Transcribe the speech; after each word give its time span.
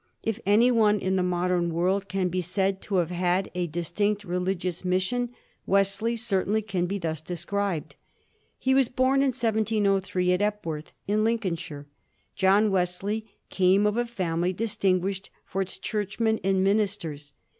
If 0.23 0.39
any 0.47 0.71
one 0.71 0.97
in 0.99 1.15
the 1.15 1.21
modern 1.21 1.71
world 1.71 2.07
can 2.09 2.29
be 2.29 2.41
said 2.41 2.81
to 2.81 2.95
have 2.95 3.11
had 3.11 3.51
a 3.53 3.67
distinct 3.67 4.23
religious 4.23 4.83
mission, 4.83 5.29
Wesley 5.67 6.15
certainly 6.15 6.63
can 6.63 6.87
be 6.87 6.97
thus 6.97 7.21
described. 7.21 7.95
He 8.57 8.73
was 8.73 8.89
born 8.89 9.19
in 9.21 9.27
1703 9.27 10.33
at 10.33 10.41
Ep 10.41 10.65
worth, 10.65 10.93
in 11.07 11.23
Lincoln 11.23 11.55
shire. 11.55 11.85
John 12.35 12.71
Wesley 12.71 13.27
came 13.51 13.85
of 13.85 13.95
a 13.95 14.05
family 14.07 14.53
distinguished 14.53 15.29
for 15.45 15.61
its 15.61 15.77
Churchmen 15.77 16.39
and 16.43 16.63
ministers. 16.63 17.33